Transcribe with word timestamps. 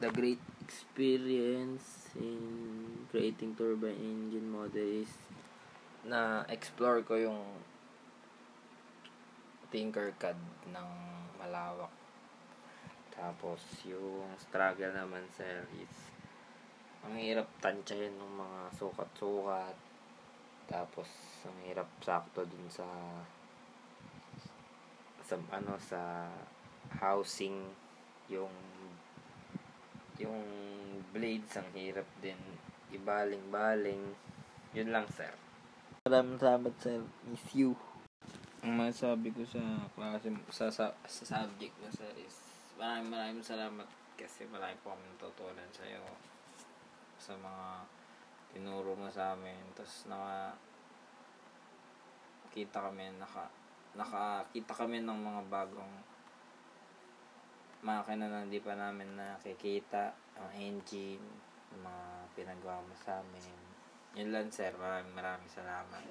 the 0.00 0.12
great 0.12 0.40
experience 0.60 2.12
in 2.20 3.06
creating 3.08 3.56
turbine 3.56 3.96
engine 3.96 4.50
model 4.50 4.84
is 4.84 5.08
na 6.04 6.44
explore 6.52 7.00
ko 7.00 7.16
yung 7.16 7.42
Tinkercad 9.66 10.38
ng 10.70 10.90
malawak. 11.42 11.90
Tapos 13.10 13.58
yung 13.88 14.28
struggle 14.38 14.92
naman 14.94 15.26
sir 15.34 15.64
is 15.80 15.94
ang 17.02 17.16
hirap 17.18 17.48
tansyahin 17.58 18.14
ng 18.14 18.32
mga 18.36 18.60
sukat-sukat. 18.78 19.76
Tapos 20.70 21.08
ang 21.48 21.58
hirap 21.66 21.88
sakto 22.04 22.46
dun 22.46 22.68
sa 22.70 22.86
sa 25.26 25.34
ano 25.50 25.74
sa 25.82 26.30
housing 27.02 27.66
yung 28.30 28.52
yung 30.20 30.44
blades 31.12 31.52
ang 31.56 31.68
hirap 31.76 32.08
din. 32.20 32.38
Ibaling-baling. 32.92 34.02
Yun 34.72 34.88
lang 34.92 35.06
sir. 35.12 35.32
Maraming 36.06 36.38
salamat 36.40 36.74
sir. 36.80 37.00
Miss 37.28 37.46
you. 37.52 37.76
Ang 38.64 38.80
masabi 38.80 39.30
ko 39.30 39.44
sa 39.46 39.60
klase 39.94 40.32
sa, 40.50 40.66
sa, 40.72 40.86
sa 41.06 41.22
subject 41.24 41.76
na 41.82 41.90
sir 41.92 42.12
is 42.18 42.36
maraming 42.76 43.12
maraming 43.12 43.44
salamat 43.44 43.88
kasi 44.16 44.48
marami 44.48 44.76
po 44.80 44.96
kami 44.96 45.04
natutunan 45.12 45.68
sa 45.72 45.84
iyo 45.84 46.02
sa 47.20 47.32
mga 47.36 47.66
tinuro 48.52 48.96
mo 48.96 49.08
sa 49.12 49.36
amin. 49.36 49.60
Tapos 49.76 50.08
naka 50.08 50.56
kita 52.56 52.80
kami 52.80 53.12
naka 53.20 53.44
nakakita 53.96 54.72
kami 54.72 55.00
ng 55.04 55.20
mga 55.20 55.42
bagong 55.48 55.94
makina 57.86 58.26
na 58.26 58.42
hindi 58.42 58.58
pa 58.58 58.74
namin 58.74 59.14
nakikita 59.14 60.10
ang 60.34 60.50
engine 60.58 61.22
mga 61.70 62.06
pinagawa 62.34 62.82
mo 62.82 62.94
sa 62.98 63.22
amin. 63.22 63.46
Yun 64.18 64.34
lang 64.34 64.50
sir. 64.50 64.74
Maraming 64.74 65.14
maraming 65.14 65.50
salamat 65.52 66.02